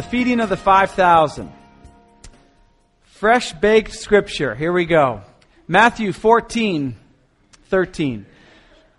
[0.00, 1.52] the feeding of the 5,000.
[3.02, 4.54] Fresh baked scripture.
[4.54, 5.20] Here we go.
[5.68, 6.96] Matthew 14,
[7.66, 8.24] 13.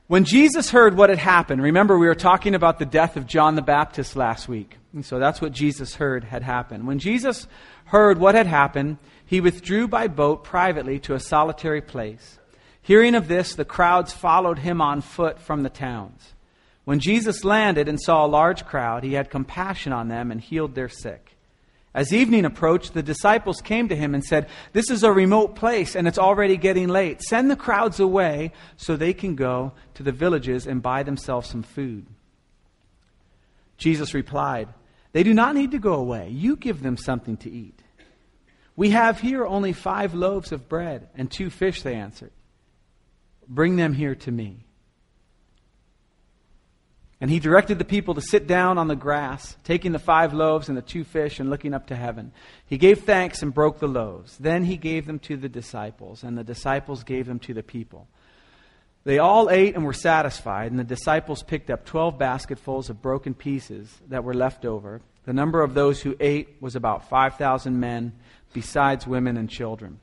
[0.05, 3.55] When Jesus heard what had happened, remember we were talking about the death of John
[3.55, 4.78] the Baptist last week.
[4.93, 6.86] And so that's what Jesus heard had happened.
[6.86, 7.47] When Jesus
[7.86, 12.37] heard what had happened, he withdrew by boat privately to a solitary place.
[12.83, 16.36] Hearing of this, the crowds followed him on foot from the towns.
[16.91, 20.75] When Jesus landed and saw a large crowd, he had compassion on them and healed
[20.75, 21.37] their sick.
[21.93, 25.95] As evening approached, the disciples came to him and said, This is a remote place
[25.95, 27.21] and it's already getting late.
[27.21, 31.64] Send the crowds away so they can go to the villages and buy themselves some
[31.64, 32.08] food.
[33.78, 34.67] Jesus replied,
[35.14, 36.28] They do not need to go away.
[36.28, 37.81] You give them something to eat.
[38.76, 42.33] We have here only five loaves of bread and two fish, they answered.
[43.48, 44.66] Bring them here to me.
[47.22, 50.69] And he directed the people to sit down on the grass, taking the five loaves
[50.69, 52.31] and the two fish and looking up to heaven.
[52.66, 54.36] He gave thanks and broke the loaves.
[54.39, 58.08] Then he gave them to the disciples, and the disciples gave them to the people.
[59.03, 63.36] They all ate and were satisfied, and the disciples picked up twelve basketfuls of broken
[63.36, 65.02] pieces that were left over.
[65.25, 68.14] The number of those who ate was about 5,000 men,
[68.53, 69.99] besides women and children.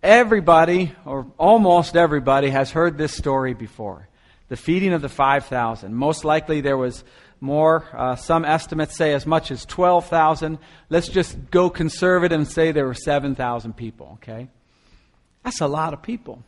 [0.00, 4.06] Everybody, or almost everybody, has heard this story before
[4.50, 5.94] the feeding of the 5,000.
[5.94, 7.04] Most likely there was
[7.40, 7.86] more.
[7.94, 10.58] Uh, some estimates say as much as 12,000.
[10.90, 14.48] Let's just go conservative and say there were 7,000 people, okay?
[15.44, 16.42] That's a lot of people.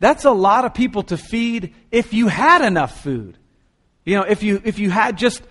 [0.00, 3.38] That's a lot of people to feed if you had enough food.
[4.04, 5.42] You know, if you, if you had just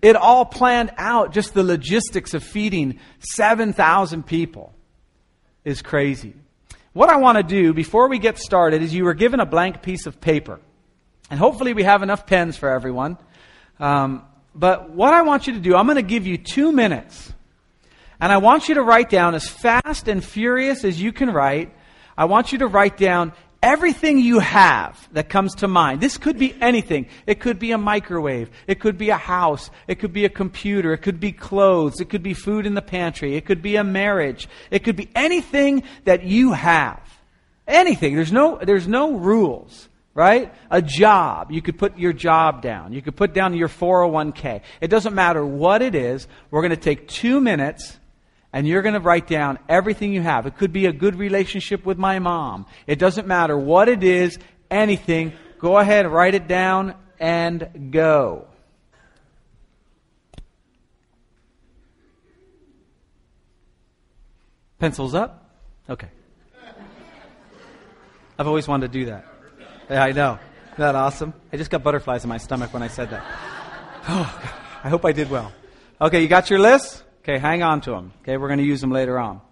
[0.00, 4.72] it all planned out, just the logistics of feeding 7,000 people
[5.62, 6.34] is crazy.
[6.94, 9.82] What I want to do before we get started is you were given a blank
[9.82, 10.58] piece of paper.
[11.32, 13.16] And hopefully we have enough pens for everyone.
[13.80, 14.22] Um,
[14.54, 17.32] but what I want you to do, I'm going to give you two minutes.
[18.20, 21.74] And I want you to write down as fast and furious as you can write.
[22.18, 23.32] I want you to write down
[23.62, 26.02] everything you have that comes to mind.
[26.02, 27.06] This could be anything.
[27.26, 28.50] It could be a microwave.
[28.66, 29.70] It could be a house.
[29.88, 30.92] It could be a computer.
[30.92, 31.98] It could be clothes.
[31.98, 33.36] It could be food in the pantry.
[33.36, 34.50] It could be a marriage.
[34.70, 37.00] It could be anything that you have.
[37.66, 38.16] Anything.
[38.16, 40.52] There's no, there's no rules right?
[40.70, 41.50] A job.
[41.50, 42.92] You could put your job down.
[42.92, 44.62] You could put down your 401k.
[44.80, 46.26] It doesn't matter what it is.
[46.50, 47.98] We're going to take two minutes
[48.52, 50.46] and you're going to write down everything you have.
[50.46, 52.66] It could be a good relationship with my mom.
[52.86, 54.38] It doesn't matter what it is,
[54.70, 55.32] anything.
[55.58, 58.46] Go ahead, write it down, and go.
[64.78, 65.48] Pencils up?
[65.88, 66.08] Okay.
[68.38, 69.31] I've always wanted to do that.
[69.92, 70.38] Yeah, I know.
[70.68, 71.34] Isn't that awesome?
[71.52, 73.22] I just got butterflies in my stomach when I said that.
[74.08, 75.52] Oh, I hope I did well.
[76.00, 77.04] Okay, you got your list?
[77.22, 78.14] Okay, hang on to them.
[78.22, 79.42] Okay, we're going to use them later on.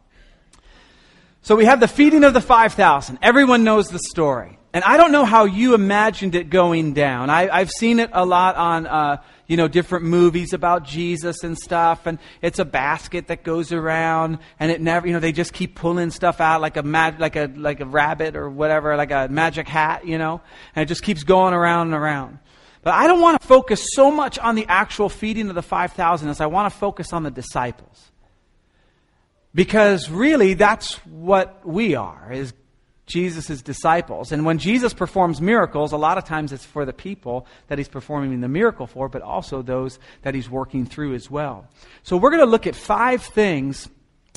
[1.43, 3.19] So we have the feeding of the 5,000.
[3.21, 4.59] Everyone knows the story.
[4.73, 7.29] And I don't know how you imagined it going down.
[7.29, 9.17] I, have seen it a lot on, uh,
[9.49, 12.07] you know, different movies about Jesus and stuff.
[12.07, 15.75] And it's a basket that goes around, and it never, you know, they just keep
[15.75, 19.27] pulling stuff out like a mag, like a like a rabbit or whatever, like a
[19.29, 20.41] magic hat, you know,
[20.77, 22.39] and it just keeps going around and around.
[22.83, 25.95] But I don't want to focus so much on the actual feeding of the five
[25.95, 28.13] thousand as I want to focus on the disciples.
[29.53, 32.53] Because really, that's what we are, is
[33.11, 34.33] Jesus' disciples.
[34.33, 37.89] And when Jesus performs miracles, a lot of times it's for the people that he's
[37.89, 41.69] performing the miracle for, but also those that he's working through as well.
[42.03, 43.89] So we're going to look at five things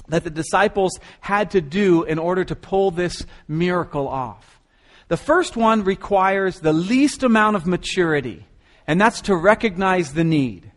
[0.09, 4.59] that the disciples had to do in order to pull this miracle off.
[5.07, 8.45] The first one requires the least amount of maturity,
[8.88, 10.73] and that's to recognize the need.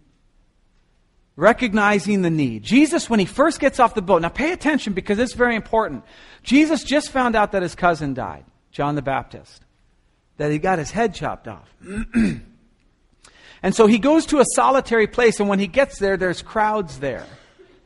[1.37, 2.63] Recognizing the need.
[2.63, 6.03] Jesus, when he first gets off the boat, now pay attention because it's very important.
[6.43, 9.63] Jesus just found out that his cousin died, John the Baptist,
[10.39, 11.69] that he got his head chopped off.
[13.63, 17.01] and so he goes to a solitary place, and when he gets there, there's crowds
[17.01, 17.27] there.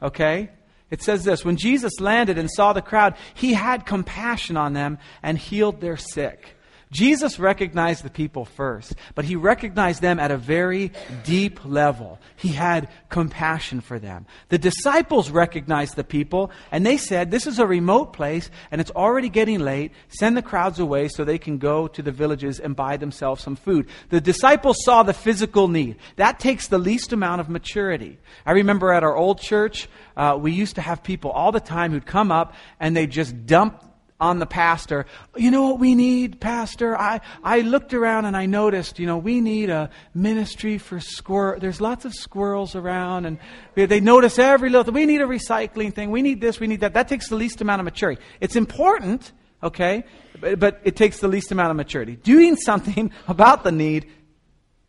[0.00, 0.50] Okay?
[0.90, 4.98] It says this When Jesus landed and saw the crowd, he had compassion on them
[5.24, 6.56] and healed their sick.
[6.90, 10.90] Jesus recognized the people first, but he recognized them at a very
[11.22, 12.18] deep level.
[12.34, 14.26] He had compassion for them.
[14.48, 18.90] The disciples recognized the people, and they said, This is a remote place, and it's
[18.90, 19.92] already getting late.
[20.08, 23.56] Send the crowds away so they can go to the villages and buy themselves some
[23.56, 23.86] food.
[24.08, 25.96] The disciples saw the physical need.
[26.16, 28.18] That takes the least amount of maturity.
[28.44, 31.92] I remember at our old church, uh, we used to have people all the time
[31.92, 33.84] who'd come up and they just dump
[34.20, 35.06] on the pastor.
[35.36, 36.96] You know what we need, pastor?
[36.96, 41.58] I, I looked around and I noticed, you know, we need a ministry for squirrel.
[41.58, 43.38] There's lots of squirrels around and
[43.74, 46.10] they notice every little, we need a recycling thing.
[46.10, 46.94] We need this, we need that.
[46.94, 48.20] That takes the least amount of maturity.
[48.40, 49.32] It's important,
[49.62, 50.04] okay?
[50.38, 52.16] But, but it takes the least amount of maturity.
[52.16, 54.06] Doing something about the need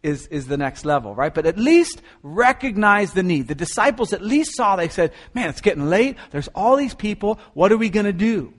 [0.03, 1.33] is, is the next level, right?
[1.33, 3.47] But at least recognize the need.
[3.47, 6.17] The disciples at least saw, they said, man, it's getting late.
[6.31, 7.39] There's all these people.
[7.53, 8.53] What are we going to do?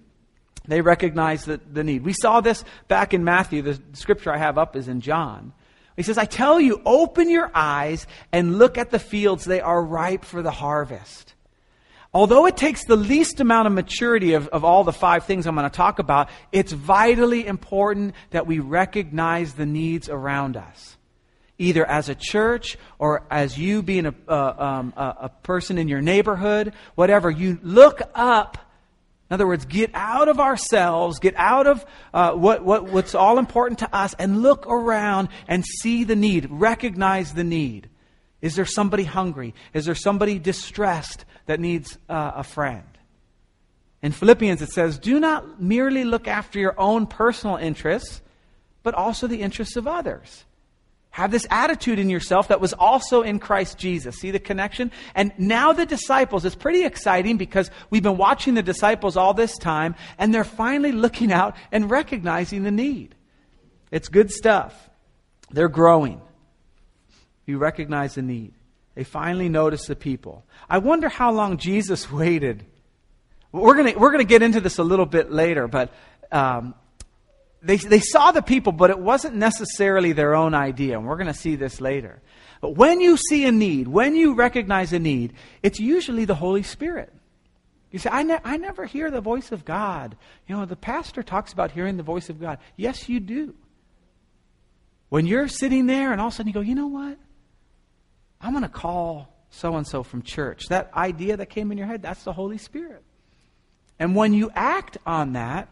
[0.67, 2.05] They recognize the, the need.
[2.05, 3.63] We saw this back in Matthew.
[3.63, 5.53] The scripture I have up is in John.
[5.97, 9.45] He says, I tell you, open your eyes and look at the fields.
[9.45, 11.35] They are ripe for the harvest.
[12.15, 15.55] Although it takes the least amount of maturity of, of all the five things I'm
[15.55, 20.97] going to talk about, it's vitally important that we recognize the needs around us.
[21.59, 25.89] Either as a church or as you being a, uh, um, a, a person in
[25.89, 28.59] your neighborhood, whatever, you look up
[29.33, 33.39] in other words, get out of ourselves, get out of uh, what, what, what's all
[33.39, 37.89] important to us, and look around and see the need, recognize the need.
[38.43, 39.55] Is there somebody hungry?
[39.73, 42.85] Is there somebody distressed that needs uh, a friend?
[44.03, 48.21] In Philippians, it says, Do not merely look after your own personal interests,
[48.83, 50.45] but also the interests of others.
[51.13, 54.17] Have this attitude in yourself that was also in Christ Jesus.
[54.17, 54.91] See the connection?
[55.15, 59.59] And now the disciples, it's pretty exciting because we've been watching the disciples all this
[59.59, 63.15] time and they're finally looking out and recognizing the need.
[63.91, 64.89] It's good stuff.
[65.51, 66.23] They're growing.
[67.45, 68.55] You recognize the need.
[68.95, 70.45] They finally notice the people.
[70.69, 72.65] I wonder how long Jesus waited.
[73.53, 75.93] We're going we're gonna get into this a little bit later, but
[76.31, 76.75] um,
[77.63, 80.99] they, they saw the people, but it wasn't necessarily their own idea.
[80.99, 82.21] And we're going to see this later.
[82.61, 86.63] But when you see a need, when you recognize a need, it's usually the Holy
[86.63, 87.13] Spirit.
[87.91, 90.17] You say, I, ne- I never hear the voice of God.
[90.49, 92.59] You know, the pastor talks about hearing the voice of God.
[92.77, 93.55] Yes, you do.
[95.09, 97.19] When you're sitting there and all of a sudden you go, you know what?
[98.41, 100.69] I'm going to call so and so from church.
[100.69, 103.03] That idea that came in your head, that's the Holy Spirit.
[103.99, 105.69] And when you act on that,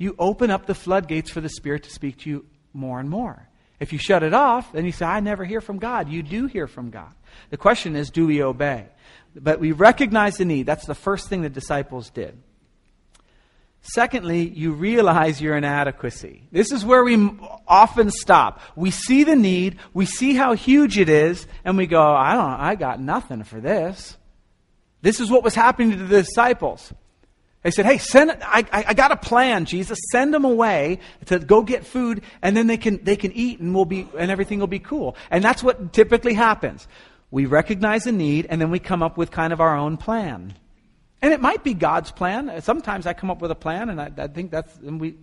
[0.00, 3.46] you open up the floodgates for the Spirit to speak to you more and more.
[3.78, 6.08] If you shut it off, then you say, I never hear from God.
[6.08, 7.10] You do hear from God.
[7.50, 8.86] The question is, do we obey?
[9.36, 10.64] But we recognize the need.
[10.64, 12.36] That's the first thing the disciples did.
[13.82, 16.44] Secondly, you realize your inadequacy.
[16.50, 17.30] This is where we
[17.68, 18.62] often stop.
[18.76, 22.44] We see the need, we see how huge it is, and we go, I don't
[22.44, 24.16] I got nothing for this.
[25.02, 26.92] This is what was happening to the disciples.
[27.62, 29.98] They said, Hey, send, I, I got a plan, Jesus.
[30.10, 33.74] Send them away to go get food, and then they can, they can eat, and,
[33.74, 35.16] we'll be, and everything will be cool.
[35.30, 36.88] And that's what typically happens.
[37.30, 40.54] We recognize a need, and then we come up with kind of our own plan.
[41.22, 42.62] And it might be God's plan.
[42.62, 45.16] Sometimes I come up with a plan, and I, I think that's, and we,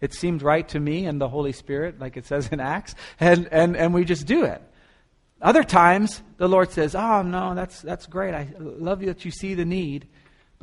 [0.00, 3.48] it seemed right to me and the Holy Spirit, like it says in Acts, and,
[3.50, 4.62] and, and we just do it.
[5.42, 8.34] Other times, the Lord says, Oh, no, that's, that's great.
[8.34, 10.06] I love you that you see the need.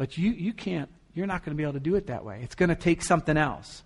[0.01, 2.39] But you, you can't, you're not going to be able to do it that way.
[2.42, 3.83] It's going to take something else.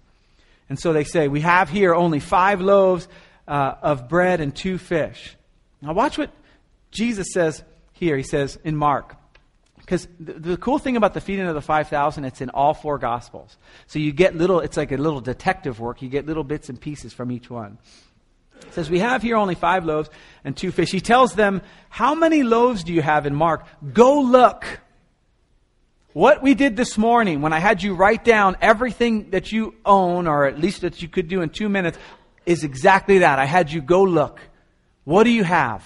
[0.70, 3.10] And so they say, We have here only five loaves
[3.50, 5.36] uh, of bread and two fish.
[5.82, 6.32] Now, watch what
[6.90, 8.16] Jesus says here.
[8.16, 9.18] He says in Mark.
[9.76, 12.98] Because the, the, cool thing about the feeding of the 5,000, it's in all four
[12.98, 13.58] Gospels.
[13.88, 16.02] So you get little, it's like a little detective work.
[16.02, 17.78] You get little bits and pieces from each one.
[18.62, 20.10] It says, We have here only five loaves
[20.46, 20.92] and two fish.
[20.92, 23.66] He tells them, How many loaves do you have in Mark?
[23.92, 24.80] Go look.
[26.16, 30.28] What we did this morning when I had you write down everything that you own,
[30.28, 31.98] or at least that you could do in two minutes,
[32.46, 33.38] is exactly that.
[33.38, 34.40] I had you go look.
[35.04, 35.86] What do you have?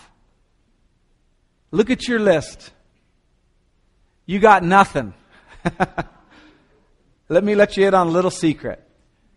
[1.72, 2.72] Look at your list.
[4.28, 5.16] You got nothing.
[7.28, 8.88] let me let you in on a little secret.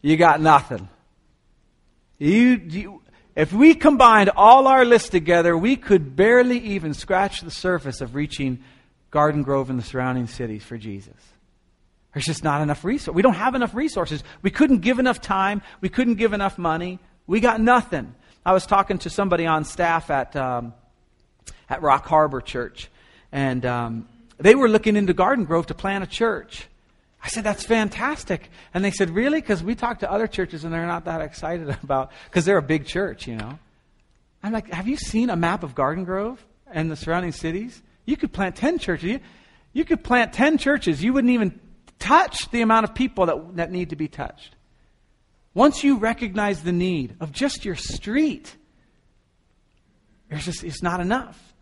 [0.02, 0.90] You got nothing.
[2.18, 3.02] You, you,
[3.34, 8.14] if we combined all our lists together, we could barely even scratch the surface of
[8.14, 8.62] reaching
[9.12, 11.14] Garden Grove and the surrounding cities for Jesus.
[12.12, 13.14] There's just not enough resources.
[13.14, 14.25] We don't have enough resources.
[14.42, 15.62] We couldn't give enough time.
[15.81, 16.99] We couldn't give enough money.
[17.26, 18.14] We got nothing.
[18.45, 20.75] I was talking to somebody on staff at, um,
[21.69, 22.90] at Rock Harbor Church,
[23.31, 26.66] and um, they were looking into Garden Grove to plant a church.
[27.25, 28.50] I said, that's fantastic.
[28.75, 29.40] And they said, really?
[29.40, 32.62] Because we talked to other churches and they're not that excited about, because they're a
[32.62, 33.59] big church, you know.
[34.42, 37.81] I'm like, have you seen a map of Garden Grove and the surrounding cities?
[38.04, 39.04] You could plant 10 churches.
[39.04, 39.21] You,
[39.73, 41.02] you could plant 10 churches.
[41.02, 41.59] You wouldn't even
[41.99, 44.56] touch the amount of people that, that need to be touched.
[45.54, 48.56] Once you recognize the need of just your street,
[50.28, 51.52] there's just, it's not enough.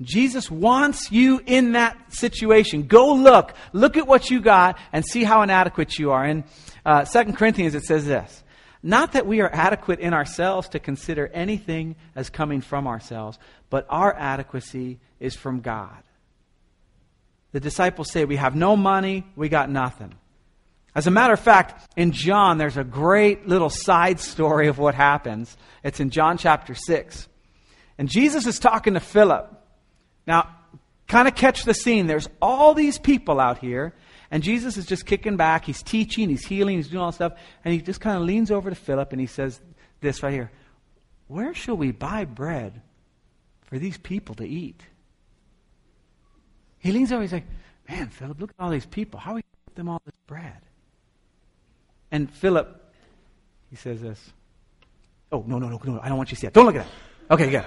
[0.00, 2.86] Jesus wants you in that situation.
[2.86, 3.54] Go look.
[3.72, 6.24] Look at what you got and see how inadequate you are.
[6.24, 6.44] In
[6.84, 8.42] uh, 2 Corinthians, it says this
[8.82, 13.38] Not that we are adequate in ourselves to consider anything as coming from ourselves,
[13.70, 16.02] but our adequacy is from God.
[17.52, 20.14] The disciples say, We have no money, we got nothing.
[20.94, 24.94] As a matter of fact, in John, there's a great little side story of what
[24.94, 25.56] happens.
[25.82, 27.28] It's in John chapter 6.
[27.98, 29.50] And Jesus is talking to Philip.
[30.26, 30.54] Now,
[31.08, 32.06] kind of catch the scene.
[32.06, 33.94] There's all these people out here,
[34.32, 35.66] and Jesus is just kicking back.
[35.66, 37.34] He's teaching, he's healing, he's doing all stuff.
[37.64, 39.60] And he just kind of leans over to Philip and he says
[40.00, 40.50] this right here
[41.28, 42.80] Where shall we buy bread
[43.66, 44.80] for these people to eat?
[46.78, 47.46] He leans over, and he's like,
[47.88, 49.20] Man, Philip, look at all these people.
[49.20, 50.60] How are we going to get them all this bread?
[52.10, 52.92] And Philip,
[53.68, 54.18] he says this.
[55.30, 56.54] Oh, no, no, no, no, I don't want you to see that.
[56.54, 57.34] Don't look at that.
[57.34, 57.66] Okay, yeah.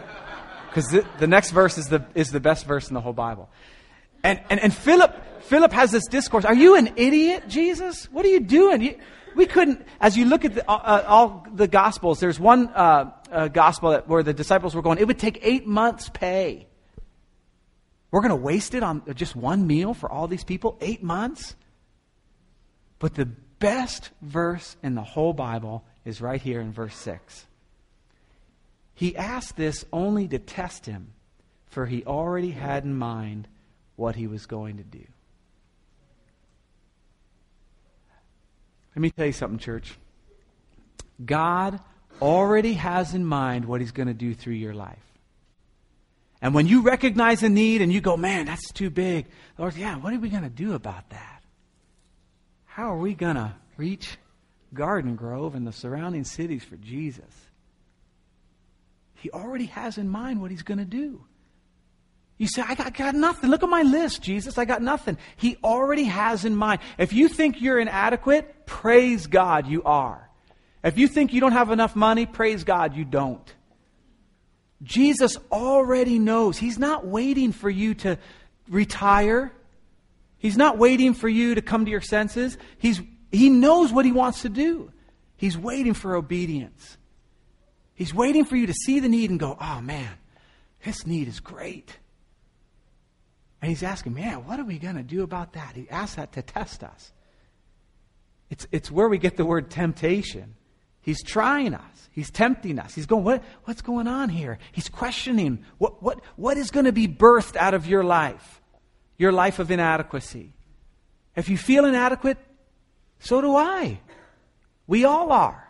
[0.70, 3.50] Because the, the, next verse is the, is the best verse in the whole Bible.
[4.26, 6.46] And, and, and Philip, Philip has this discourse.
[6.46, 8.12] Are you an idiot, Jesus?
[8.12, 8.82] What are you doing?
[8.82, 8.98] You,
[9.36, 13.12] we couldn't, as you look at the, uh, uh all the Gospels, there's one uh,
[13.32, 16.66] uh, Gospel that, where the disciples were going, it would take eight months' pay.
[18.10, 20.76] We're going to waste it on just one meal for all these people?
[20.82, 21.56] Eight months?
[22.98, 27.46] But the best verse in the whole Bible is right here in verse 6.
[28.96, 31.14] He asked this only to test him,
[31.68, 33.50] for he already had in mind
[33.96, 35.04] what he was going to do.
[38.96, 39.98] Let me tell you something, church.
[41.24, 41.80] God
[42.22, 45.00] already has in mind what he's going to do through your life.
[46.42, 49.26] And when you recognize a need and you go, man, that's too big,
[49.58, 51.42] Lord, yeah, what are we going to do about that?
[52.66, 54.18] How are we going to reach
[54.74, 57.24] Garden Grove and the surrounding cities for Jesus?
[59.16, 61.24] He already has in mind what he's going to do.
[62.38, 63.50] You say, I got, got, nothing.
[63.50, 64.58] Look at my list, Jesus.
[64.58, 65.18] I got nothing.
[65.38, 66.82] He already has in mind.
[66.98, 70.30] If you think you're inadequate, praise God, you are.
[70.84, 73.54] If you think you don't have enough money, praise God, you don't.
[74.84, 76.58] Jesus already knows.
[76.58, 78.18] He's not waiting for you to
[78.68, 79.52] retire.
[80.38, 82.58] He's not waiting for you to come to your senses.
[82.78, 83.02] He's,
[83.32, 84.92] he knows what he wants to do.
[85.38, 86.98] He's waiting for obedience.
[87.96, 90.12] He's waiting for you to see the need and go, oh man,
[90.84, 91.98] this need is great.
[93.66, 95.76] And he's asking, man, what are we going to do about that?
[95.76, 97.12] He asks that to test us.
[98.52, 100.54] It's, it's where we get the word temptation.
[101.02, 102.10] He's trying us.
[102.12, 102.94] He's tempting us.
[102.94, 104.60] He's going, what, what's going on here?
[104.72, 108.62] He's questioning what, what, what is going to be birthed out of your life
[109.18, 110.54] your life of inadequacy.
[111.36, 112.38] If you feel inadequate,
[113.18, 114.00] so do I.
[114.86, 115.68] We all are.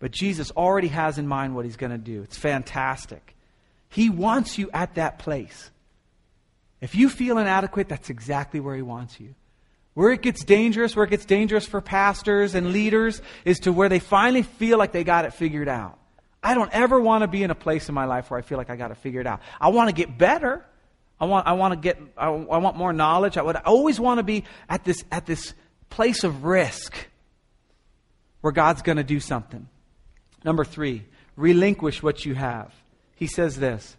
[0.00, 2.22] But Jesus already has in mind what he's going to do.
[2.24, 3.36] It's fantastic.
[3.88, 5.70] He wants you at that place.
[6.80, 9.34] If you feel inadequate, that's exactly where he wants you.
[9.94, 13.88] Where it gets dangerous, where it gets dangerous for pastors and leaders, is to where
[13.88, 15.98] they finally feel like they got it figured out.
[16.42, 18.56] I don't ever want to be in a place in my life where I feel
[18.56, 19.40] like I got it figured out.
[19.60, 20.64] I want to get better.
[21.20, 23.36] I want, I want to get, I, I want more knowledge.
[23.36, 25.52] I would I always want to be at this, at this
[25.90, 26.96] place of risk
[28.40, 29.68] where God's going to do something.
[30.44, 31.04] Number three,
[31.36, 32.72] relinquish what you have.
[33.16, 33.96] He says this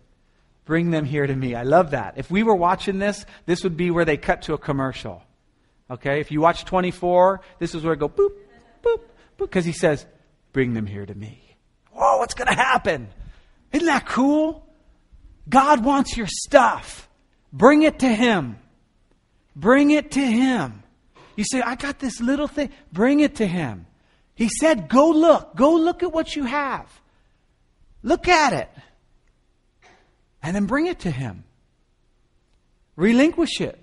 [0.71, 1.53] bring them here to me.
[1.53, 2.13] I love that.
[2.15, 5.21] If we were watching this, this would be where they cut to a commercial.
[5.89, 6.21] Okay?
[6.21, 8.31] If you watch 24, this is where it go boop,
[8.81, 9.01] boop, boop,
[9.37, 10.05] because he says,
[10.53, 11.57] bring them here to me.
[11.91, 13.09] Whoa, what's going to happen?
[13.73, 14.65] Isn't that cool?
[15.49, 17.09] God wants your stuff.
[17.51, 18.57] Bring it to Him.
[19.53, 20.83] Bring it to Him.
[21.35, 22.69] You say, I got this little thing.
[22.93, 23.87] Bring it to Him.
[24.35, 25.53] He said, Go look.
[25.53, 26.87] Go look at what you have.
[28.03, 28.69] Look at it.
[30.43, 31.43] And then bring it to Him.
[32.95, 33.79] Relinquish it.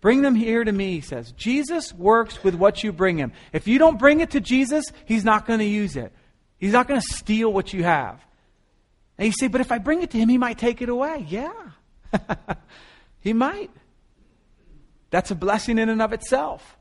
[0.00, 1.32] Bring them here to me, he says.
[1.32, 3.32] Jesus works with what you bring him.
[3.52, 6.12] If you don't bring it to Jesus, he's not going to use it.
[6.58, 8.20] He's not going to steal what you have.
[9.16, 11.26] And you say, but if I bring it to him, he might take it away.
[11.28, 11.52] Yeah.
[13.20, 13.70] he might.
[15.10, 16.76] That's a blessing in and of itself.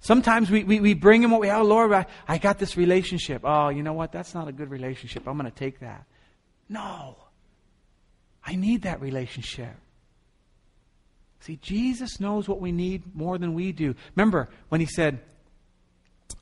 [0.00, 3.42] Sometimes we, we, we bring him what we, oh Lord, I, I got this relationship.
[3.44, 4.12] Oh, you know what?
[4.12, 5.26] That's not a good relationship.
[5.26, 6.06] I'm going to take that.
[6.68, 7.16] No.
[8.48, 9.74] I need that relationship.
[11.40, 13.94] See, Jesus knows what we need more than we do.
[14.16, 15.20] Remember when he said,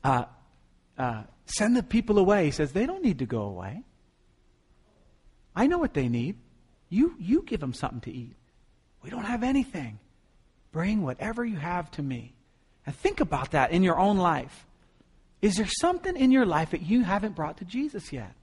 [0.05, 0.23] uh,
[0.97, 3.83] uh, send the people away, he says, they don't need to go away.
[5.53, 6.37] I know what they need.
[6.87, 8.37] You, you give them something to eat.
[9.03, 9.99] We don't have anything.
[10.71, 12.35] Bring whatever you have to me.
[12.85, 14.65] And think about that in your own life.
[15.41, 18.33] Is there something in your life that you haven't brought to Jesus yet?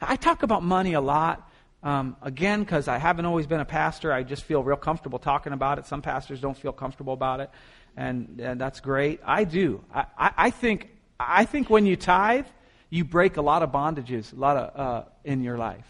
[0.00, 1.49] I talk about money a lot.
[1.82, 5.52] Um, again, because I haven't always been a pastor, I just feel real comfortable talking
[5.52, 5.86] about it.
[5.86, 7.50] Some pastors don't feel comfortable about it,
[7.96, 9.20] and, and that's great.
[9.24, 9.82] I do.
[9.94, 12.46] I, I, I, think, I think when you tithe,
[12.90, 15.86] you break a lot of bondages, a lot of uh, in your life.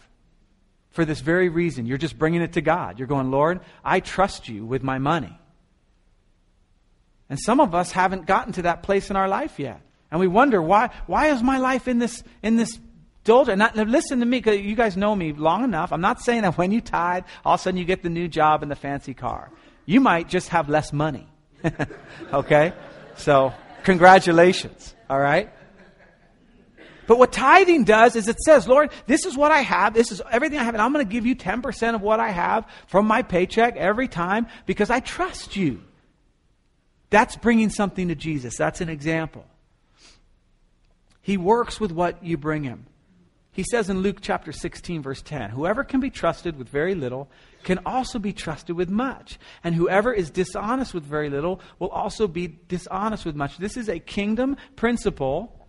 [0.91, 2.99] For this very reason, you're just bringing it to God.
[2.99, 5.37] You're going, Lord, I trust you with my money.
[7.29, 9.81] And some of us haven't gotten to that place in our life yet.
[10.11, 12.77] And we wonder, why, why is my life in this, in this
[13.23, 13.59] doldrum?
[13.59, 15.91] Not, listen to me, because you guys know me long enough.
[15.91, 18.27] I'm not saying that when you tithe, all of a sudden you get the new
[18.27, 19.51] job and the fancy car.
[19.85, 21.27] You might just have less money.
[22.33, 22.73] okay?
[23.15, 24.95] So, congratulations.
[25.09, 25.51] All right?
[27.07, 29.93] But what tithing does is it says, Lord, this is what I have.
[29.93, 30.75] This is everything I have.
[30.75, 34.07] And I'm going to give you 10% of what I have from my paycheck every
[34.07, 35.81] time because I trust you.
[37.09, 38.55] That's bringing something to Jesus.
[38.55, 39.45] That's an example.
[41.21, 42.85] He works with what you bring him.
[43.53, 47.29] He says in Luke chapter 16, verse 10 Whoever can be trusted with very little
[47.63, 49.37] can also be trusted with much.
[49.63, 53.57] And whoever is dishonest with very little will also be dishonest with much.
[53.57, 55.67] This is a kingdom principle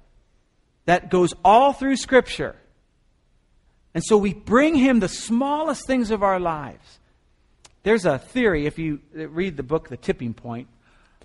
[0.85, 2.57] that goes all through Scripture.
[3.95, 6.99] And so we bring him the smallest things of our lives.
[7.83, 10.69] There's a theory, if you read the book, The Tipping Point,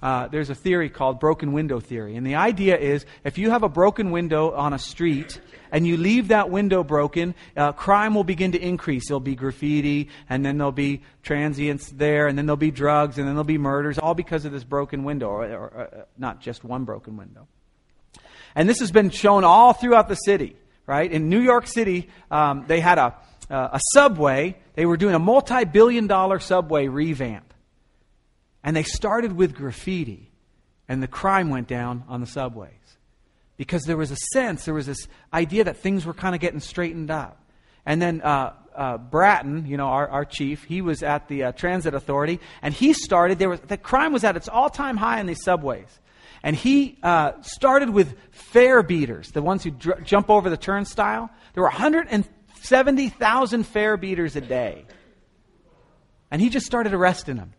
[0.02, 2.16] uh, there's a theory called broken window theory.
[2.16, 5.40] And the idea is if you have a broken window on a street
[5.72, 9.08] and you leave that window broken, uh, crime will begin to increase.
[9.08, 13.28] There'll be graffiti, and then there'll be transients there, and then there'll be drugs, and
[13.28, 16.64] then there'll be murders, all because of this broken window, or, or, uh, not just
[16.64, 17.48] one broken window.
[18.56, 21.12] And this has been shown all throughout the city, right?
[21.12, 23.16] In New York City, um, they had a,
[23.50, 24.56] uh, a subway.
[24.76, 27.47] They were doing a multi billion dollar subway revamp.
[28.68, 30.30] And they started with graffiti,
[30.90, 32.74] and the crime went down on the subways.
[33.56, 36.60] Because there was a sense, there was this idea that things were kind of getting
[36.60, 37.42] straightened up.
[37.86, 41.54] And then uh, uh, Bratton, you know, our, our chief, he was at the uh,
[41.54, 45.22] Transit Authority, and he started, there was, the crime was at its all time high
[45.22, 46.02] in these subways.
[46.44, 51.30] And he uh, started with fare beaters, the ones who dr- jump over the turnstile.
[51.54, 54.84] There were 170,000 fare beaters a day.
[56.30, 57.54] And he just started arresting them.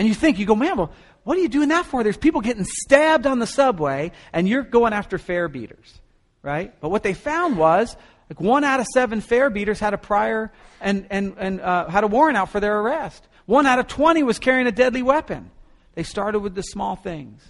[0.00, 0.90] And you think, you go, man, well,
[1.24, 2.02] what are you doing that for?
[2.02, 6.00] There's people getting stabbed on the subway, and you're going after fare beaters,
[6.40, 6.72] right?
[6.80, 7.94] But what they found was,
[8.30, 12.04] like one out of seven fare beaters had a prior and, and, and uh, had
[12.04, 13.28] a warrant out for their arrest.
[13.44, 15.50] One out of 20 was carrying a deadly weapon.
[15.92, 17.42] They started with the small things.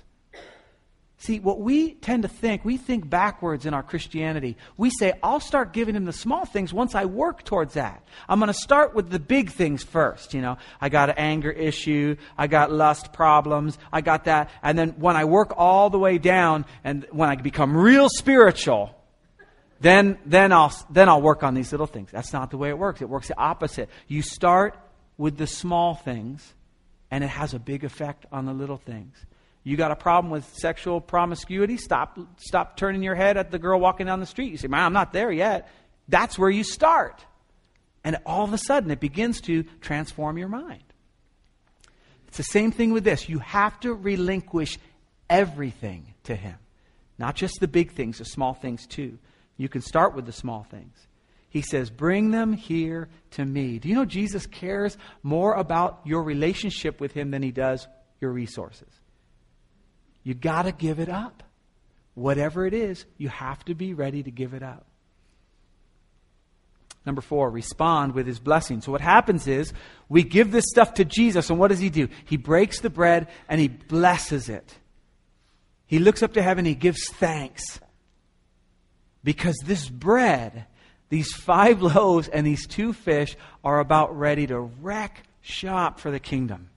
[1.21, 4.57] See, what we tend to think, we think backwards in our Christianity.
[4.79, 8.03] We say, I'll start giving him the small things once I work towards that.
[8.27, 10.33] I'm going to start with the big things first.
[10.33, 12.17] You know, I got an anger issue.
[12.39, 13.77] I got lust problems.
[13.93, 14.49] I got that.
[14.63, 18.97] And then when I work all the way down and when I become real spiritual,
[19.79, 22.11] then, then I'll, then I'll work on these little things.
[22.11, 23.03] That's not the way it works.
[23.03, 23.91] It works the opposite.
[24.09, 24.75] You start
[25.19, 26.55] with the small things
[27.11, 29.19] and it has a big effect on the little things.
[29.63, 31.77] You got a problem with sexual promiscuity?
[31.77, 34.51] Stop, stop turning your head at the girl walking down the street.
[34.51, 35.71] You say, Man, I'm not there yet.
[36.09, 37.25] That's where you start.
[38.03, 40.83] And all of a sudden, it begins to transform your mind.
[42.29, 43.29] It's the same thing with this.
[43.29, 44.79] You have to relinquish
[45.29, 46.57] everything to Him,
[47.19, 49.19] not just the big things, the small things too.
[49.59, 50.97] You can start with the small things.
[51.51, 53.79] He says, Bring them here to me.
[53.79, 57.87] Do you know Jesus cares more about your relationship with Him than He does
[58.21, 59.00] your resources?
[60.31, 61.43] You got to give it up.
[62.15, 64.87] Whatever it is, you have to be ready to give it up.
[67.05, 68.81] Number four, respond with his blessing.
[68.81, 69.73] So what happens is
[70.09, 72.07] we give this stuff to Jesus, and what does he do?
[72.27, 74.73] He breaks the bread and he blesses it.
[75.89, 77.81] He looks up to heaven, he gives thanks.
[79.25, 80.67] Because this bread,
[81.09, 86.21] these five loaves and these two fish are about ready to wreck shop for the
[86.21, 86.70] kingdom.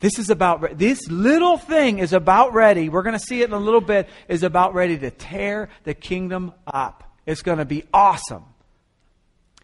[0.00, 2.88] This is about, this little thing is about ready.
[2.88, 5.94] We're going to see it in a little bit, is about ready to tear the
[5.94, 7.04] kingdom up.
[7.26, 8.44] It's going to be awesome.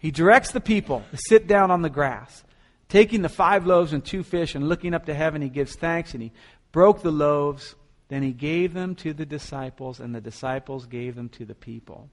[0.00, 2.44] He directs the people to sit down on the grass.
[2.88, 6.14] Taking the five loaves and two fish and looking up to heaven, he gives thanks
[6.14, 6.32] and he
[6.72, 7.74] broke the loaves.
[8.08, 12.10] Then he gave them to the disciples, and the disciples gave them to the people.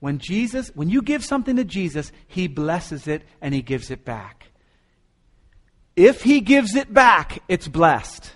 [0.00, 4.04] When Jesus, when you give something to Jesus, he blesses it and he gives it
[4.04, 4.49] back.
[5.96, 8.32] If he gives it back, it's blessed.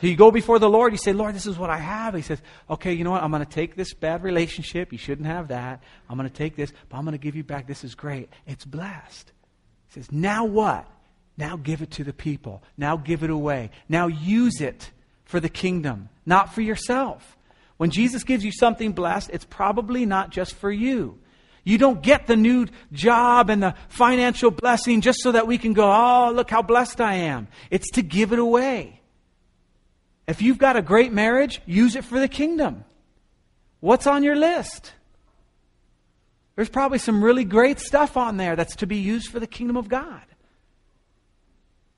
[0.00, 2.14] So you go before the Lord, you say, Lord, this is what I have.
[2.14, 3.22] He says, okay, you know what?
[3.22, 4.90] I'm going to take this bad relationship.
[4.90, 5.80] You shouldn't have that.
[6.10, 7.68] I'm going to take this, but I'm going to give you back.
[7.68, 8.28] This is great.
[8.44, 9.30] It's blessed.
[9.88, 10.88] He says, now what?
[11.38, 12.64] Now give it to the people.
[12.76, 13.70] Now give it away.
[13.88, 14.90] Now use it
[15.24, 17.36] for the kingdom, not for yourself.
[17.76, 21.18] When Jesus gives you something blessed, it's probably not just for you.
[21.64, 25.72] You don't get the new job and the financial blessing just so that we can
[25.72, 27.48] go, oh, look how blessed I am.
[27.70, 29.00] It's to give it away.
[30.26, 32.84] If you've got a great marriage, use it for the kingdom.
[33.80, 34.92] What's on your list?
[36.56, 39.76] There's probably some really great stuff on there that's to be used for the kingdom
[39.76, 40.22] of God.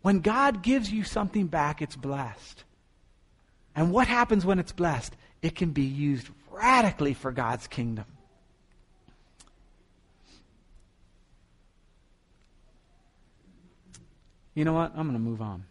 [0.03, 2.65] When God gives you something back, it's blessed.
[3.75, 5.17] And what happens when it's blessed?
[5.43, 8.05] It can be used radically for God's kingdom.
[14.55, 14.93] You know what?
[14.97, 15.65] I'm going to move on.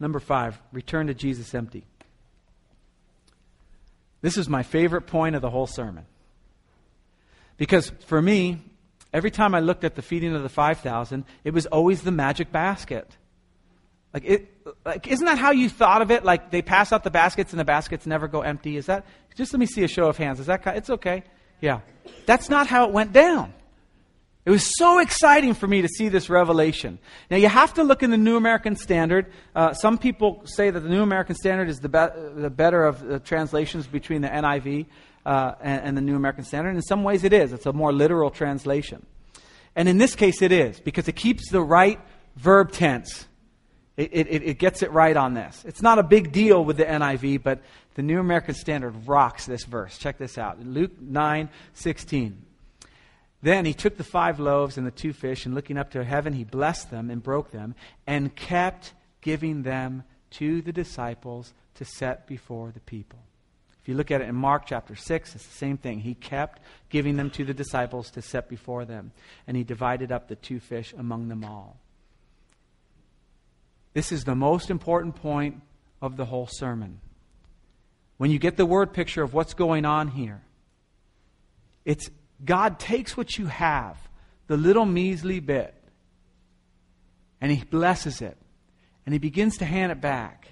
[0.00, 1.84] Number five, return to Jesus empty.
[4.22, 6.06] This is my favorite point of the whole sermon.
[7.56, 8.58] Because for me,
[9.12, 12.50] every time I looked at the feeding of the 5,000, it was always the magic
[12.50, 13.08] basket.
[14.12, 14.48] Like, it,
[14.84, 16.24] like, isn't that how you thought of it?
[16.24, 18.76] Like, they pass out the baskets and the baskets never go empty.
[18.76, 19.04] Is that,
[19.36, 20.40] just let me see a show of hands.
[20.40, 21.24] Is that, it's okay.
[21.60, 21.80] Yeah.
[22.26, 23.52] That's not how it went down.
[24.44, 26.98] It was so exciting for me to see this revelation.
[27.30, 29.32] Now, you have to look in the New American Standard.
[29.54, 33.02] Uh, some people say that the New American Standard is the, be- the better of
[33.02, 34.84] the translations between the NIV
[35.24, 36.74] uh, and, and the New American Standard.
[36.76, 37.54] In some ways, it is.
[37.54, 39.06] It's a more literal translation.
[39.74, 41.98] And in this case, it is, because it keeps the right
[42.36, 43.26] verb tense.
[43.96, 45.64] It, it, it, gets it right on this.
[45.64, 47.62] It's not a big deal with the NIV, but
[47.94, 49.96] the New American Standard rocks this verse.
[49.96, 50.60] Check this out.
[50.60, 52.43] Luke 9 16.
[53.44, 56.32] Then he took the five loaves and the two fish, and looking up to heaven,
[56.32, 57.74] he blessed them and broke them,
[58.06, 63.18] and kept giving them to the disciples to set before the people.
[63.82, 66.00] If you look at it in Mark chapter 6, it's the same thing.
[66.00, 69.12] He kept giving them to the disciples to set before them,
[69.46, 71.76] and he divided up the two fish among them all.
[73.92, 75.60] This is the most important point
[76.00, 76.98] of the whole sermon.
[78.16, 80.40] When you get the word picture of what's going on here,
[81.84, 82.08] it's
[82.42, 83.96] God takes what you have,
[84.46, 85.74] the little measly bit,
[87.40, 88.36] and He blesses it.
[89.06, 90.48] And He begins to hand it back.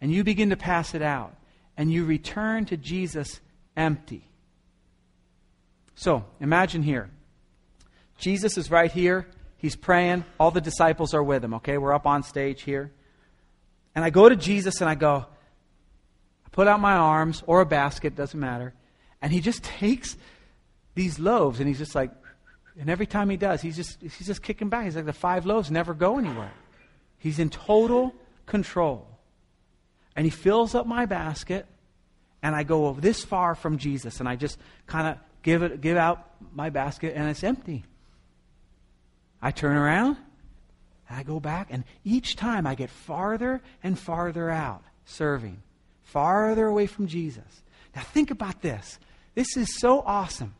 [0.00, 1.34] And you begin to pass it out.
[1.76, 3.40] And you return to Jesus
[3.76, 4.28] empty.
[5.94, 7.08] So, imagine here.
[8.18, 9.26] Jesus is right here.
[9.56, 10.24] He's praying.
[10.38, 11.78] All the disciples are with him, okay?
[11.78, 12.90] We're up on stage here.
[13.94, 15.26] And I go to Jesus and I go,
[16.44, 18.74] I put out my arms or a basket, doesn't matter.
[19.20, 20.16] And he just takes
[20.94, 22.10] these loaves, and he's just like,
[22.78, 24.84] and every time he does, he's just he's just kicking back.
[24.84, 26.52] He's like the five loaves never go anywhere.
[27.18, 28.14] He's in total
[28.46, 29.08] control.
[30.16, 31.66] And he fills up my basket,
[32.42, 35.96] and I go this far from Jesus, and I just kind of give it give
[35.96, 37.84] out my basket, and it's empty.
[39.40, 40.16] I turn around,
[41.08, 45.62] and I go back, and each time I get farther and farther out serving,
[46.02, 47.62] farther away from Jesus.
[47.94, 48.98] Now think about this.
[49.34, 50.54] This is so awesome.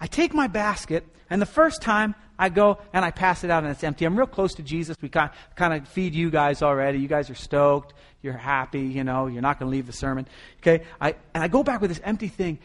[0.00, 3.62] I take my basket, and the first time I go and I pass it out
[3.62, 4.04] and it's empty.
[4.04, 4.96] I'm real close to Jesus.
[5.00, 6.98] We kind of feed you guys already.
[6.98, 7.94] You guys are stoked.
[8.22, 8.80] You're happy.
[8.80, 10.26] You know, you're not going to leave the sermon.
[10.58, 10.84] Okay?
[11.00, 12.58] I, and I go back with this empty thing,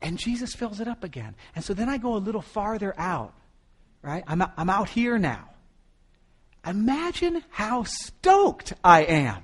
[0.00, 1.34] and Jesus fills it up again.
[1.54, 3.34] And so then I go a little farther out,
[4.02, 4.24] right?
[4.26, 5.50] I'm, I'm out here now.
[6.66, 9.42] Imagine how stoked I am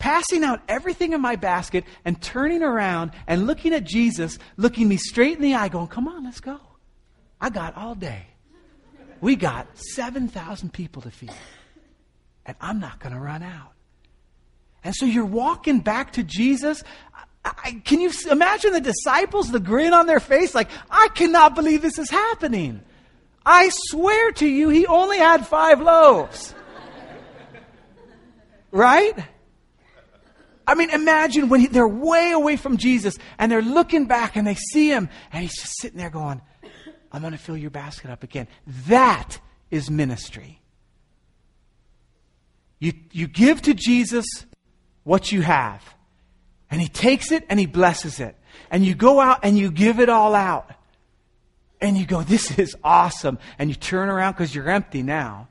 [0.00, 4.96] passing out everything in my basket and turning around and looking at Jesus, looking me
[4.96, 6.58] straight in the eye, going, Come on, let's go.
[7.40, 8.26] I got all day.
[9.20, 11.30] We got 7,000 people to feed.
[12.46, 13.72] And I'm not going to run out.
[14.82, 16.82] And so you're walking back to Jesus.
[17.44, 20.54] I, can you imagine the disciples, the grin on their face?
[20.54, 22.80] Like, I cannot believe this is happening.
[23.44, 26.54] I swear to you, he only had five loaves.
[28.70, 29.14] right?
[30.70, 34.46] I mean, imagine when he, they're way away from Jesus and they're looking back and
[34.46, 36.40] they see him and he's just sitting there going,
[37.10, 38.46] I'm going to fill your basket up again.
[38.86, 39.40] That
[39.72, 40.60] is ministry.
[42.78, 44.24] You, you give to Jesus
[45.02, 45.82] what you have,
[46.70, 48.36] and he takes it and he blesses it.
[48.70, 50.70] And you go out and you give it all out.
[51.80, 53.40] And you go, This is awesome.
[53.58, 55.48] And you turn around because you're empty now.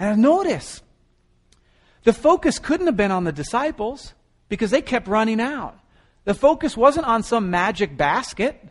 [0.00, 0.82] And I notice,
[2.02, 4.14] the focus couldn't have been on the disciples
[4.52, 5.78] because they kept running out.
[6.24, 8.62] The focus wasn't on some magic basket,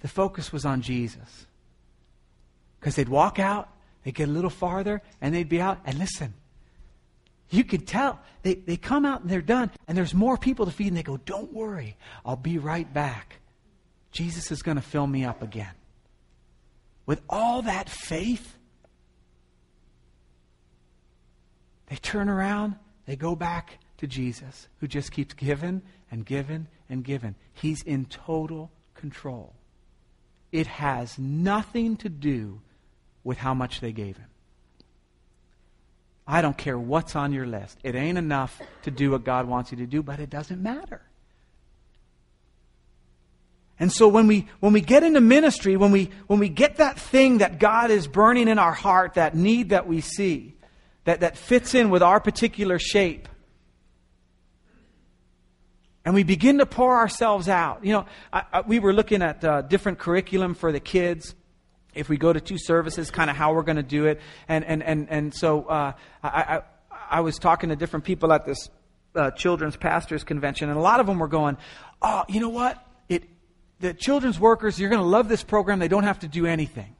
[0.00, 1.46] the focus was on Jesus.
[2.80, 3.68] Because they'd walk out,
[4.04, 5.80] they'd get a little farther, and they'd be out.
[5.84, 6.32] And listen,
[7.50, 8.20] you could tell.
[8.40, 11.02] They, they come out and they're done, and there's more people to feed, and they
[11.02, 13.40] go, Don't worry, I'll be right back.
[14.12, 15.74] Jesus is going to fill me up again.
[17.04, 18.56] With all that faith,
[21.88, 27.04] they turn around, they go back, to Jesus, who just keeps giving and giving and
[27.04, 27.34] giving.
[27.52, 29.54] He's in total control.
[30.50, 32.60] It has nothing to do
[33.22, 34.26] with how much they gave him.
[36.26, 37.78] I don't care what's on your list.
[37.82, 41.02] It ain't enough to do what God wants you to do, but it doesn't matter.
[43.80, 46.98] And so when we, when we get into ministry, when we, when we get that
[46.98, 50.54] thing that God is burning in our heart, that need that we see,
[51.04, 53.28] that, that fits in with our particular shape,
[56.04, 57.84] and we begin to pour ourselves out.
[57.84, 61.34] You know, I, I, we were looking at uh, different curriculum for the kids.
[61.94, 64.20] If we go to two services, kind of how we're going to do it.
[64.48, 66.62] And, and, and, and so uh, I, I,
[67.10, 68.70] I was talking to different people at this
[69.14, 71.56] uh, children's pastors convention, and a lot of them were going,
[72.00, 72.82] Oh, you know what?
[73.08, 73.24] It
[73.80, 75.78] the children's workers, you're going to love this program.
[75.78, 76.94] They don't have to do anything,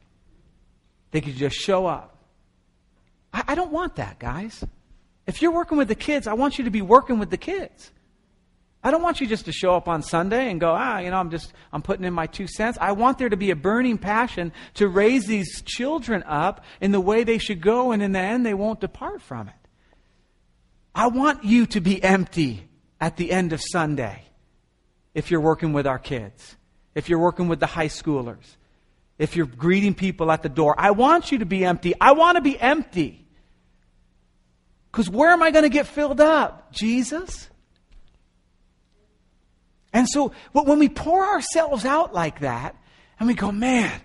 [1.11, 2.17] they can just show up.
[3.33, 4.65] I, I don't want that, guys.
[5.27, 7.93] If you're working with the kids, I want you to be working with the kids.
[8.83, 11.17] I don't want you just to show up on Sunday and go, ah, you know,
[11.17, 12.79] I'm just, I'm putting in my two cents.
[12.81, 17.01] I want there to be a burning passion to raise these children up in the
[17.01, 19.55] way they should go, and in the end, they won't depart from it.
[20.95, 22.69] I want you to be empty
[23.01, 24.23] at the end of Sunday
[25.15, 26.57] if you're working with our kids
[26.99, 28.57] if you're working with the high schoolers,
[29.19, 30.75] if you're greeting people at the door.
[30.77, 31.95] I want you to be empty.
[32.01, 33.25] I want to be empty.
[34.91, 36.73] Because where am I going to get filled up?
[36.73, 37.49] Jesus?
[39.93, 42.77] And so when we pour ourselves out like that,
[43.19, 44.01] and we go, man,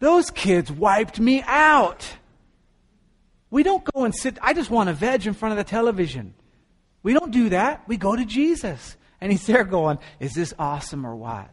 [0.00, 2.06] those kids wiped me out.
[3.50, 6.34] We don't go and sit, I just want a veg in front of the television.
[7.02, 7.86] We don't do that.
[7.88, 8.96] We go to Jesus.
[9.20, 11.50] And he's there going, is this awesome or what?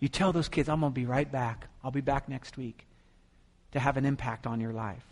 [0.00, 1.68] You tell those kids, I'm going to be right back.
[1.82, 2.86] I'll be back next week
[3.72, 5.04] to have an impact on your life.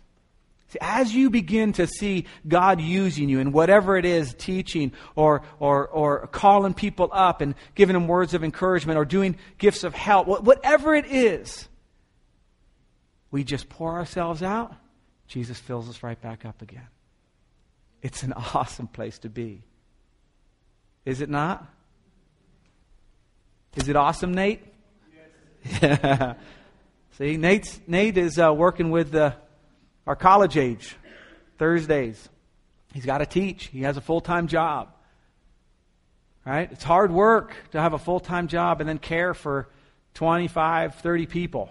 [0.68, 5.42] See, as you begin to see God using you in whatever it is, teaching or,
[5.60, 9.94] or, or calling people up and giving them words of encouragement or doing gifts of
[9.94, 11.68] help, whatever it is,
[13.30, 14.74] we just pour ourselves out,
[15.28, 16.86] Jesus fills us right back up again.
[18.02, 19.62] It's an awesome place to be.
[21.04, 21.66] Is it not?
[23.76, 24.62] Is it awesome, Nate?
[25.82, 26.36] Yes.
[27.18, 29.32] See, Nate's, Nate is uh, working with uh,
[30.06, 30.96] our college age
[31.58, 32.28] Thursdays.
[32.92, 33.66] He's got to teach.
[33.66, 34.90] He has a full time job.
[36.44, 36.70] Right?
[36.70, 39.68] It's hard work to have a full time job and then care for
[40.14, 41.70] 25, 30 people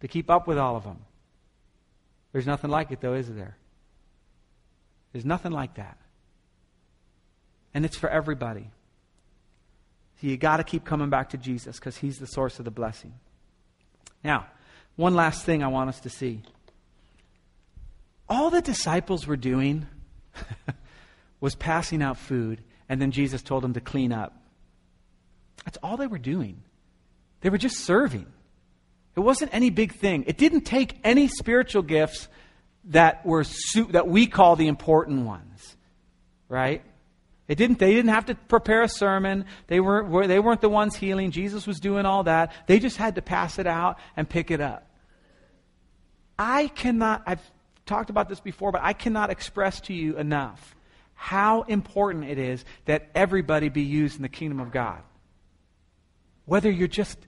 [0.00, 0.98] to keep up with all of them.
[2.32, 3.56] There's nothing like it, though, is there?
[5.12, 5.96] There's nothing like that.
[7.74, 8.70] And it's for everybody.
[10.20, 12.70] So you got to keep coming back to Jesus because he's the source of the
[12.70, 13.14] blessing.
[14.24, 14.46] Now,
[14.96, 16.42] one last thing I want us to see.
[18.28, 19.86] All the disciples were doing
[21.40, 24.34] was passing out food, and then Jesus told them to clean up.
[25.64, 26.62] That's all they were doing.
[27.40, 28.26] They were just serving.
[29.16, 30.24] It wasn't any big thing.
[30.26, 32.28] It didn't take any spiritual gifts
[32.86, 35.76] that were su- that we call the important ones,
[36.48, 36.82] right?
[37.48, 39.44] It didn't, they didn't have to prepare a sermon.
[39.68, 41.30] They weren't, they weren't the ones healing.
[41.30, 42.52] Jesus was doing all that.
[42.66, 44.86] They just had to pass it out and pick it up.
[46.38, 47.50] I cannot, I've
[47.86, 50.74] talked about this before, but I cannot express to you enough
[51.14, 55.00] how important it is that everybody be used in the kingdom of God.
[56.44, 57.18] Whether you're just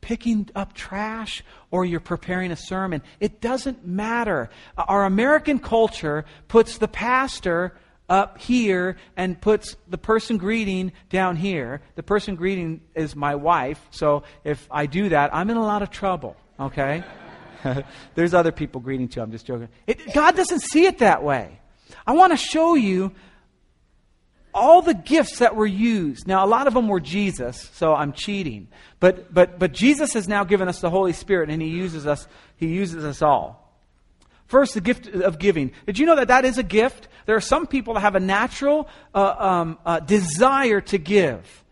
[0.00, 4.48] picking up trash or you're preparing a sermon, it doesn't matter.
[4.76, 7.74] Our American culture puts the pastor
[8.08, 11.80] up here and puts the person greeting down here.
[11.94, 15.82] The person greeting is my wife, so if I do that, I'm in a lot
[15.82, 17.02] of trouble, okay?
[18.14, 19.68] There's other people greeting too, I'm just joking.
[19.86, 21.60] It, God doesn't see it that way.
[22.06, 23.12] I want to show you
[24.54, 26.26] all the gifts that were used.
[26.26, 28.68] Now, a lot of them were Jesus, so I'm cheating.
[29.00, 32.26] But, but, but Jesus has now given us the Holy Spirit, and He uses us,
[32.56, 33.62] He uses us all.
[34.46, 35.72] First, the gift of giving.
[35.86, 37.08] Did you know that that is a gift?
[37.24, 41.64] There are some people that have a natural uh, um, uh, desire to give.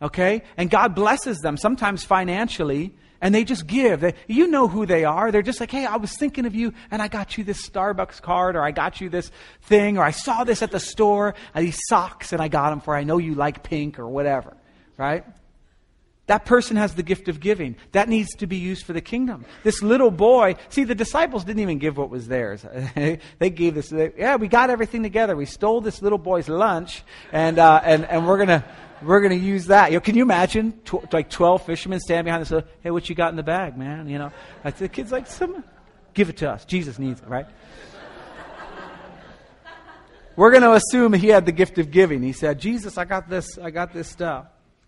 [0.00, 0.42] Okay?
[0.56, 4.00] And God blesses them, sometimes financially, and they just give.
[4.00, 5.30] They, you know who they are.
[5.30, 8.22] They're just like, hey, I was thinking of you, and I got you this Starbucks
[8.22, 9.30] card, or I got you this
[9.62, 12.94] thing, or I saw this at the store, these socks, and I got them for
[12.94, 14.56] I know you like pink, or whatever.
[14.96, 15.24] Right?
[16.30, 17.74] That person has the gift of giving.
[17.90, 19.44] That needs to be used for the kingdom.
[19.64, 22.64] This little boy, see, the disciples didn't even give what was theirs.
[22.94, 25.34] they gave this, they, yeah, we got everything together.
[25.34, 27.02] We stole this little boy's lunch,
[27.32, 28.64] and, uh, and, and we're going to
[29.02, 29.90] we're going to use that.
[29.90, 32.52] You know, can you imagine tw- like 12 fishermen standing behind us?
[32.52, 34.08] Uh, hey, what you got in the bag, man?
[34.08, 34.32] You know,
[34.78, 35.64] the kid's like, Some,
[36.14, 36.64] give it to us.
[36.64, 37.46] Jesus needs it, right?
[40.36, 42.22] we're going to assume he had the gift of giving.
[42.22, 44.46] He said, Jesus, I got this, I got this stuff.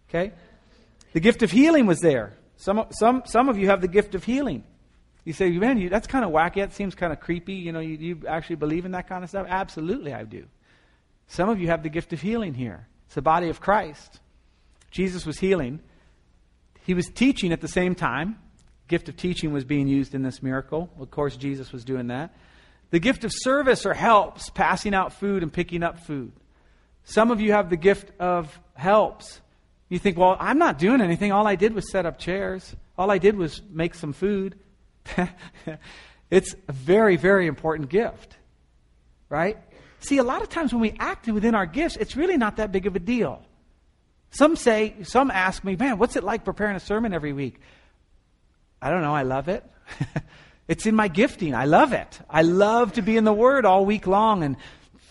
[0.09, 0.33] Okay?
[1.13, 2.35] The gift of healing was there.
[2.57, 4.65] Some, some, some of you have the gift of healing.
[5.25, 6.57] You say, man, you, that's kind of wacky.
[6.57, 7.55] That seems kind of creepy.
[7.55, 9.47] You know, you, you actually believe in that kind of stuff?
[9.49, 10.47] Absolutely, I do.
[11.29, 12.87] Some of you have the gift of healing here.
[13.13, 14.21] It's the body of Christ.
[14.91, 15.81] Jesus was healing.
[16.87, 18.39] He was teaching at the same time.
[18.89, 20.89] Gift of teaching was being used in this miracle.
[20.99, 22.35] Of course, Jesus was doing that.
[22.89, 26.33] The gift of service or helps, passing out food and picking up food.
[27.05, 29.43] Some of you have the gift of helps.
[29.91, 31.33] You think, well, I'm not doing anything.
[31.33, 32.75] All I did was set up chairs.
[32.97, 34.59] All I did was make some food.
[36.31, 38.39] it's a very, very important gift.
[39.29, 39.59] Right?
[40.03, 42.71] See, a lot of times when we act within our gifts, it's really not that
[42.71, 43.43] big of a deal.
[44.31, 47.61] Some say, some ask me, man, what's it like preparing a sermon every week?
[48.81, 49.65] I don't know, I love it.
[50.69, 51.55] It's in my gifting.
[51.55, 52.21] I love it.
[52.31, 54.57] I love to be in the Word all week long and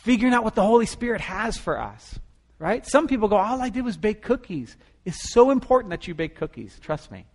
[0.04, 2.19] figuring out what the Holy Spirit has for us.
[2.58, 2.86] Right?
[2.88, 4.75] Some people go, All I did was bake cookies.
[5.04, 6.80] It's so important that you bake cookies.
[6.80, 7.25] Trust me.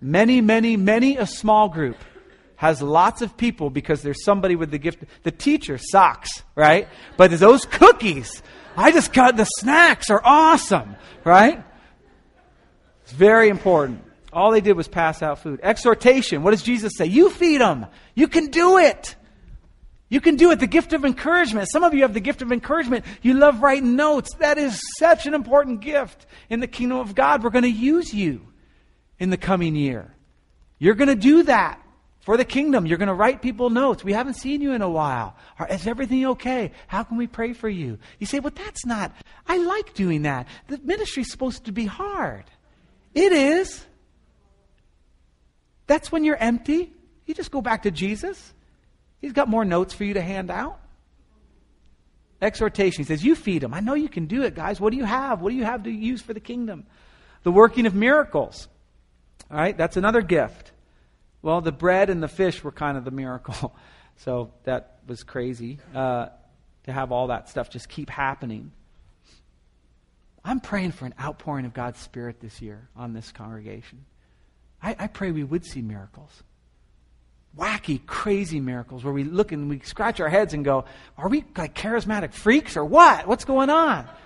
[0.00, 1.96] Many, many, many a small group
[2.58, 5.04] has lots of people because there's somebody with the gift.
[5.22, 6.88] The teacher sucks, right?
[7.16, 8.42] But those cookies,
[8.76, 11.62] I just got the snacks are awesome, right?
[13.04, 14.02] It's very important.
[14.32, 15.60] All they did was pass out food.
[15.62, 16.42] Exhortation.
[16.42, 17.06] What does Jesus say?
[17.06, 17.86] You feed them.
[18.16, 19.14] You can do it.
[20.08, 20.58] You can do it.
[20.58, 21.68] The gift of encouragement.
[21.70, 23.04] Some of you have the gift of encouragement.
[23.22, 24.34] You love writing notes.
[24.40, 27.44] That is such an important gift in the kingdom of God.
[27.44, 28.48] We're going to use you
[29.20, 30.12] in the coming year.
[30.80, 31.80] You're going to do that
[32.28, 32.84] for the kingdom.
[32.84, 34.04] You're going to write people notes.
[34.04, 35.34] We haven't seen you in a while.
[35.70, 36.72] Is everything okay?
[36.86, 37.98] How can we pray for you?
[38.18, 39.14] You say, well, that's not,
[39.46, 40.46] I like doing that.
[40.66, 42.44] The ministry's supposed to be hard.
[43.14, 43.82] It is.
[45.86, 46.92] That's when you're empty.
[47.24, 48.52] You just go back to Jesus.
[49.22, 50.78] He's got more notes for you to hand out.
[52.42, 53.04] Exhortation.
[53.04, 53.72] He says, You feed them.
[53.72, 54.82] I know you can do it, guys.
[54.82, 55.40] What do you have?
[55.40, 56.84] What do you have to use for the kingdom?
[57.44, 58.68] The working of miracles.
[59.50, 60.72] All right, that's another gift.
[61.42, 63.74] Well, the bread and the fish were kind of the miracle.
[64.20, 66.30] So that was crazy uh,
[66.86, 68.72] to have all that stuff just keep happening.
[70.44, 74.04] I'm praying for an outpouring of God's Spirit this year on this congregation.
[74.82, 76.42] I, I pray we would see miracles.
[77.56, 80.84] Wacky, crazy miracles where we look and we scratch our heads and go,
[81.16, 83.26] Are we like charismatic freaks or what?
[83.26, 84.08] What's going on?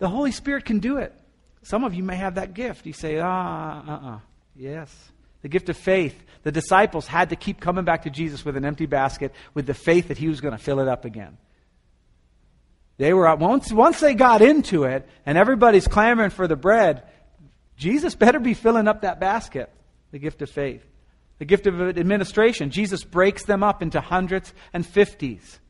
[0.00, 1.14] The Holy Spirit can do it.
[1.62, 2.84] Some of you may have that gift.
[2.84, 4.18] You say, Ah, uh uh.
[4.56, 5.12] Yes.
[5.44, 6.18] The gift of faith.
[6.42, 9.74] The disciples had to keep coming back to Jesus with an empty basket with the
[9.74, 11.36] faith that he was going to fill it up again.
[12.96, 17.02] They were once once they got into it and everybody's clamoring for the bread,
[17.76, 19.70] Jesus better be filling up that basket,
[20.12, 20.82] the gift of faith.
[21.40, 25.60] The gift of administration, Jesus breaks them up into hundreds and fifties.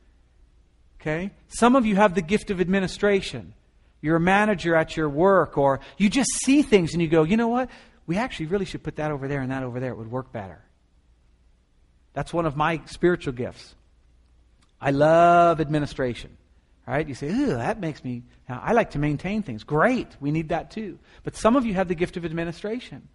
[1.01, 1.31] Okay?
[1.49, 3.53] Some of you have the gift of administration.
[3.99, 7.35] You're a manager at your work, or you just see things and you go, you
[7.35, 7.69] know what?
[8.07, 9.91] We actually really should put that over there and that over there.
[9.91, 10.61] It would work better.
[12.13, 13.75] That's one of my spiritual gifts.
[14.79, 16.37] I love administration.
[16.87, 17.07] Right?
[17.07, 18.23] You say, ooh, that makes me.
[18.47, 19.63] Now, I like to maintain things.
[19.63, 20.07] Great.
[20.19, 20.99] We need that too.
[21.23, 23.07] But some of you have the gift of administration.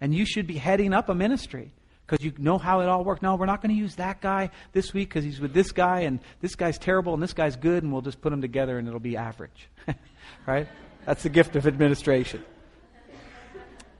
[0.00, 1.72] And you should be heading up a ministry
[2.06, 3.20] because you know how it all works.
[3.20, 6.00] No, we're not going to use that guy this week because he's with this guy,
[6.00, 8.88] and this guy's terrible, and this guy's good, and we'll just put them together, and
[8.88, 9.68] it'll be average.
[10.46, 10.68] right?
[11.04, 12.44] That's the gift of administration.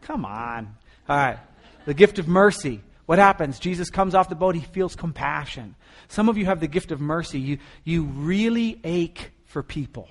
[0.09, 0.75] Come on.
[1.07, 1.39] All right.
[1.85, 2.81] The gift of mercy.
[3.05, 3.59] What happens?
[3.59, 5.75] Jesus comes off the boat, he feels compassion.
[6.09, 7.39] Some of you have the gift of mercy.
[7.39, 10.09] You, you really ache for people.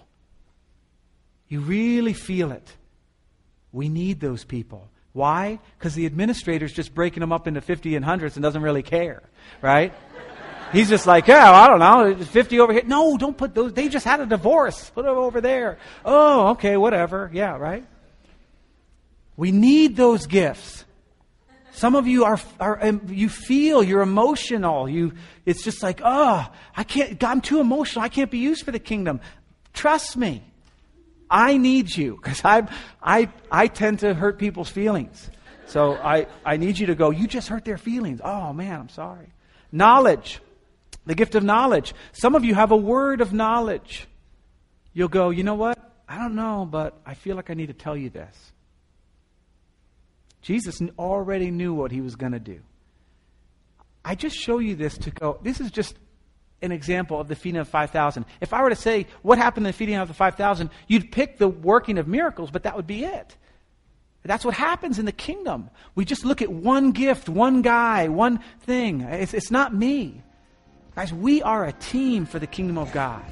[1.47, 2.71] You really feel it.
[3.71, 4.87] We need those people.
[5.13, 5.57] Why?
[5.79, 9.23] Because the administrator's just breaking them up into 50 and hundreds and doesn't really care,
[9.63, 9.95] right?
[10.73, 12.83] He's just like, yeah, I don't know, 50 over here.
[12.85, 13.73] No, don't put those.
[13.73, 14.91] They just had a divorce.
[14.91, 15.79] Put them over there.
[16.05, 17.31] Oh, okay, whatever.
[17.33, 17.83] Yeah, right?
[19.37, 20.83] We need those gifts.
[21.71, 24.89] Some of you are, are um, you feel you're emotional.
[24.89, 25.13] You,
[25.45, 28.03] it's just like, oh, I can't, I'm too emotional.
[28.03, 29.21] I can't be used for the kingdom.
[29.73, 30.43] Trust me.
[31.29, 32.67] I need you because I,
[33.01, 35.29] I, I tend to hurt people's feelings.
[35.67, 38.21] So I, I need you to go, you just hurt their feelings.
[38.23, 39.27] Oh man, I'm sorry.
[39.71, 40.39] Knowledge.
[41.05, 41.93] The gift of knowledge.
[42.11, 44.07] Some of you have a word of knowledge.
[44.93, 45.77] You'll go, you know what?
[46.07, 48.35] I don't know, but I feel like I need to tell you this.
[50.47, 52.61] Jesus already knew what he was going to do.
[54.05, 55.97] I just show you this to go, this is just
[56.61, 58.23] an example of the feeding of 5,000.
[58.39, 61.37] If I were to say, what happened in the feeding of the 5,000, you'd pick
[61.37, 63.35] the working of miracles, but that would be it.
[64.23, 65.69] That's what happens in the kingdom.
[65.95, 69.01] We just look at one gift, one guy, one thing.
[69.01, 70.21] It's, it's not me.
[70.95, 73.25] Guys, we are a team for the kingdom of God.